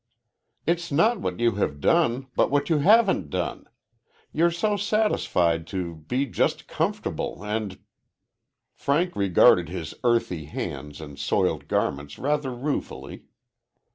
[0.65, 3.67] "It's not what you have done, but what you haven't done.
[4.33, 7.77] You're so satisfied to be just comfortable, and"
[8.83, 13.25] Frank regarded his earthy hands and soiled garments rather ruefully.